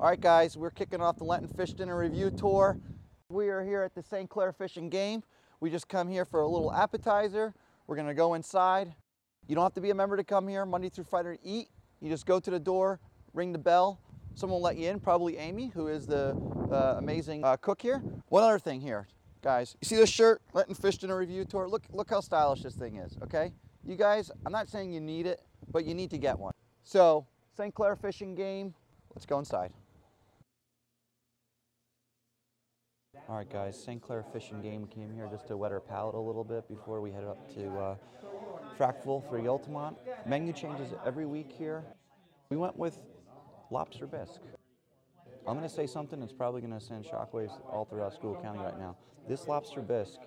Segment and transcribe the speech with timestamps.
[0.00, 2.76] All right, guys, we're kicking off the Lenten Fish Dinner Review Tour.
[3.28, 4.28] We are here at the St.
[4.28, 5.22] Clair Fish and Game.
[5.60, 7.54] We just come here for a little appetizer.
[7.86, 8.92] We're gonna go inside.
[9.46, 11.68] You don't have to be a member to come here Monday through Friday to eat.
[12.00, 12.98] You just go to the door,
[13.34, 14.00] ring the bell.
[14.34, 16.36] Someone will let you in, probably Amy, who is the
[16.72, 18.02] uh, amazing uh, cook here.
[18.30, 19.06] One other thing here,
[19.42, 19.76] guys.
[19.80, 21.68] You see this shirt, Lenten Fish Dinner Review Tour?
[21.68, 23.52] Look, look how stylish this thing is, okay?
[23.86, 25.40] You guys, I'm not saying you need it,
[25.70, 26.52] but you need to get one.
[26.82, 27.26] So,
[27.56, 27.72] St.
[27.72, 28.74] Clair Fish and Game,
[29.14, 29.70] let's go inside.
[33.26, 34.02] All right, guys, St.
[34.02, 37.00] Clair Fish and Game came here just to wet our palate a little bit before
[37.00, 37.96] we head up to uh,
[38.78, 39.96] Frackville for Altamont.
[40.26, 41.84] Menu changes every week here.
[42.50, 42.98] We went with
[43.70, 44.42] lobster bisque.
[45.48, 48.58] I'm going to say something that's probably going to send shockwaves all throughout Schuylkill County
[48.58, 48.94] right now.
[49.26, 50.20] This lobster bisque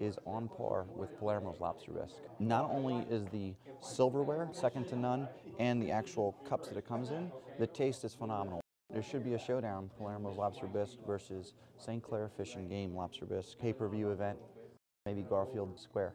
[0.00, 2.16] is on par with Palermo's lobster bisque.
[2.40, 5.28] Not only is the silverware second to none
[5.60, 8.60] and the actual cups that it comes in, the taste is phenomenal.
[8.92, 12.02] There should be a showdown, Palermo's Lobster Bisque versus St.
[12.02, 14.36] Clair Fish and Game Lobster Bisque pay-per-view event,
[15.06, 16.14] maybe Garfield Square.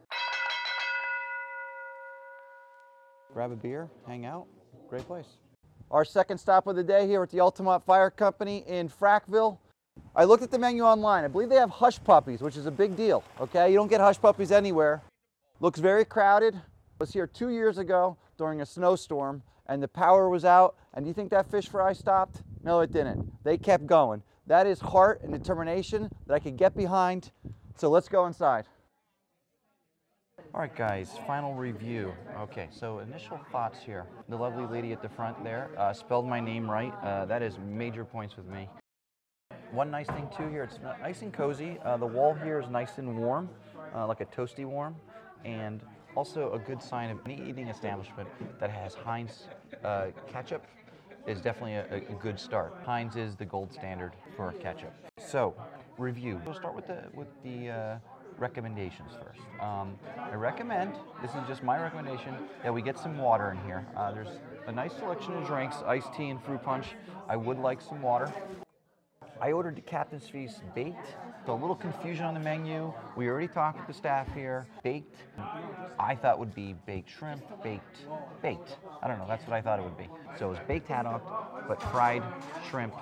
[3.32, 4.46] Grab a beer, hang out,
[4.90, 5.38] great place.
[5.90, 9.58] Our second stop of the day here at the Altamont Fire Company in Frackville.
[10.14, 11.24] I looked at the menu online.
[11.24, 13.70] I believe they have hush puppies, which is a big deal, okay?
[13.70, 15.02] You don't get hush puppies anywhere.
[15.60, 16.54] Looks very crowded.
[16.54, 16.60] I
[16.98, 20.76] was here two years ago during a snowstorm and the power was out.
[20.92, 22.42] And do you think that fish fry stopped?
[22.62, 23.32] No, it didn't.
[23.44, 24.22] They kept going.
[24.46, 27.32] That is heart and determination that I could get behind.
[27.76, 28.66] So let's go inside.
[30.54, 32.14] All right, guys, final review.
[32.38, 34.06] Okay, so initial thoughts here.
[34.28, 36.94] The lovely lady at the front there uh, spelled my name right.
[37.02, 38.68] Uh, that is major points with me.
[39.72, 41.78] One nice thing too here, it's nice and cozy.
[41.84, 43.50] Uh, the wall here is nice and warm,
[43.94, 44.96] uh, like a toasty warm,
[45.44, 45.82] and
[46.14, 49.48] also a good sign of any eating establishment that has Heinz
[49.84, 50.64] uh, ketchup
[51.26, 52.74] is definitely a, a, good start.
[52.84, 54.94] Heinz is the gold standard for ketchup.
[55.18, 55.54] So,
[55.98, 56.40] review.
[56.44, 57.98] We'll start with the with the uh,
[58.38, 59.40] recommendations first.
[59.60, 63.86] Um, I recommend, this is just my recommendation, that we get some water in here.
[63.96, 66.88] Uh, there's a nice selection of drinks, iced tea and fruit punch.
[67.28, 68.32] I would like some water.
[69.40, 71.14] I ordered the Captain's Feast baked.
[71.44, 72.92] So a little confusion on the menu.
[73.16, 74.66] We already talked with the staff here.
[74.82, 75.14] Baked,
[75.98, 77.98] I thought would be baked shrimp, baked,
[78.42, 78.78] baked.
[79.02, 80.08] I don't know, that's what I thought it would be.
[80.38, 81.22] So it was baked haddock,
[81.68, 82.22] but fried
[82.68, 82.94] shrimp,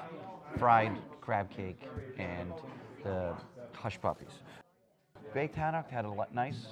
[0.59, 1.81] fried crab cake,
[2.19, 2.53] and
[3.03, 3.35] the
[3.73, 4.41] hush puppies.
[5.33, 6.67] Baked haddock had a nice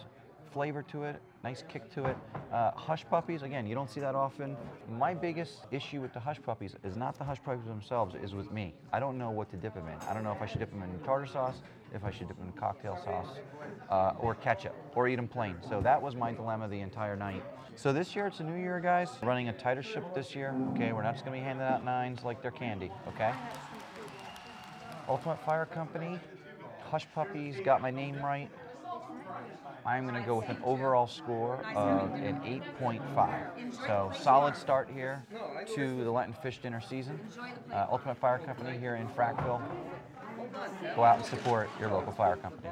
[0.52, 2.16] flavor to it, nice kick to it.
[2.52, 4.56] Uh, hush puppies, again, you don't see that often.
[4.88, 8.52] My biggest issue with the hush puppies is not the hush puppies themselves, is with
[8.52, 8.74] me.
[8.92, 9.98] I don't know what to dip them in.
[10.08, 11.62] I don't know if I should dip them in tartar sauce,
[11.94, 13.38] if I should dip them in cocktail sauce,
[13.90, 15.56] uh, or ketchup, or eat them plain.
[15.68, 17.42] So that was my dilemma the entire night.
[17.74, 19.08] So this year, it's a new year, guys.
[19.22, 20.92] Running a tighter ship this year, okay?
[20.92, 23.32] We're not just gonna be handing out nines like they're candy, okay?
[25.08, 26.18] Altamont Fire Company,
[26.90, 28.50] Hush Puppies, got my name right.
[29.84, 32.40] I'm going to go with an overall score of an
[32.80, 33.86] 8.5.
[33.86, 35.24] So solid start here
[35.74, 37.18] to the Lenten Fish Dinner season.
[37.72, 39.60] Uh, Altamont Fire Company here in Frackville.
[40.94, 42.68] Go out and support your local fire company.